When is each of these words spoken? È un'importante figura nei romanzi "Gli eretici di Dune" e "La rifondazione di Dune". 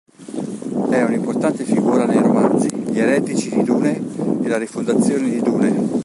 È 0.89 0.99
un'importante 0.99 1.63
figura 1.63 2.07
nei 2.07 2.17
romanzi 2.19 2.69
"Gli 2.75 2.97
eretici 2.99 3.51
di 3.51 3.61
Dune" 3.63 4.01
e 4.41 4.47
"La 4.47 4.57
rifondazione 4.57 5.29
di 5.29 5.39
Dune". 5.43 5.99